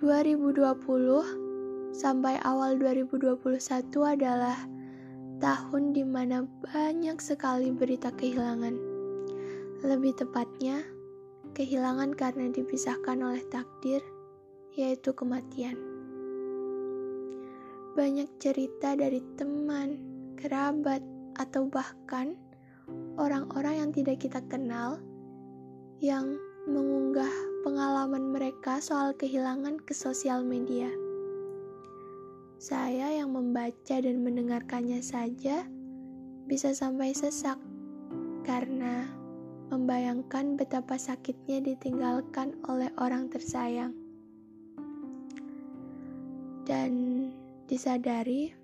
[0.00, 3.36] 2020 sampai awal 2021
[4.00, 4.56] adalah
[5.44, 8.80] tahun di mana banyak sekali berita kehilangan.
[9.84, 10.80] Lebih tepatnya,
[11.52, 14.00] kehilangan karena dipisahkan oleh takdir,
[14.72, 15.76] yaitu kematian.
[17.92, 20.00] Banyak cerita dari teman,
[20.40, 21.04] kerabat,
[21.36, 22.40] atau bahkan
[23.20, 24.96] orang-orang yang tidak kita kenal
[26.00, 30.88] yang mengunggah pengalaman mereka soal kehilangan ke sosial media.
[32.56, 35.68] Saya yang membaca dan mendengarkannya saja
[36.48, 37.60] bisa sampai sesak
[38.48, 39.12] karena
[39.68, 43.92] membayangkan betapa sakitnya ditinggalkan oleh orang tersayang.
[46.64, 47.28] Dan
[47.68, 48.56] disadari,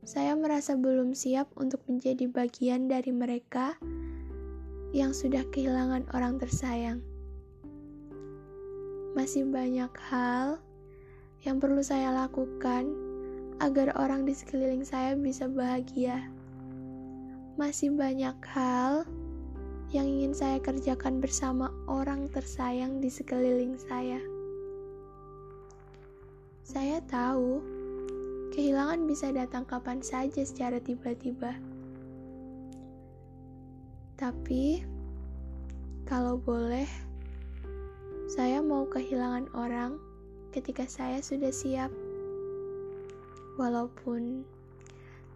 [0.00, 3.76] saya merasa belum siap untuk menjadi bagian dari mereka
[4.96, 7.04] yang sudah kehilangan orang tersayang
[9.16, 10.60] masih banyak hal
[11.46, 12.92] yang perlu saya lakukan
[13.58, 16.28] agar orang di sekeliling saya bisa bahagia.
[17.58, 19.02] Masih banyak hal
[19.90, 24.20] yang ingin saya kerjakan bersama orang tersayang di sekeliling saya.
[26.68, 27.64] Saya tahu
[28.52, 31.56] kehilangan bisa datang kapan saja secara tiba-tiba.
[34.18, 34.84] Tapi,
[36.04, 37.07] kalau boleh,
[38.38, 39.98] saya mau kehilangan orang
[40.54, 41.90] ketika saya sudah siap.
[43.58, 44.46] Walaupun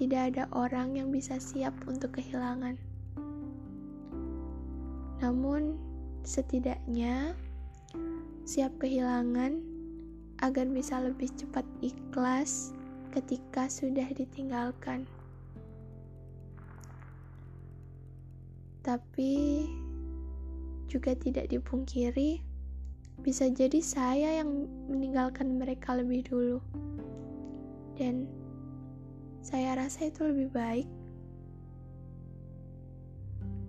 [0.00, 2.80] tidak ada orang yang bisa siap untuk kehilangan.
[5.20, 5.76] Namun,
[6.24, 7.36] setidaknya
[8.48, 9.60] siap kehilangan
[10.40, 12.72] agar bisa lebih cepat ikhlas
[13.12, 15.04] ketika sudah ditinggalkan.
[18.80, 19.68] Tapi
[20.88, 22.55] juga tidak dipungkiri
[23.20, 26.58] bisa jadi saya yang meninggalkan mereka lebih dulu.
[27.96, 28.28] Dan
[29.40, 30.88] saya rasa itu lebih baik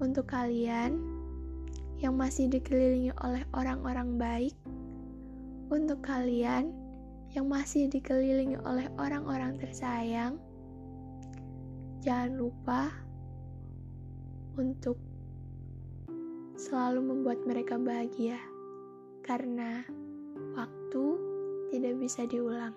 [0.00, 0.96] untuk kalian
[2.00, 4.56] yang masih dikelilingi oleh orang-orang baik,
[5.68, 6.72] untuk kalian
[7.36, 10.40] yang masih dikelilingi oleh orang-orang tersayang,
[12.02, 12.90] jangan lupa
[14.58, 14.96] untuk
[16.56, 18.40] selalu membuat mereka bahagia
[19.22, 19.84] karena
[20.58, 21.04] waktu
[21.70, 22.74] tidak bisa diulang.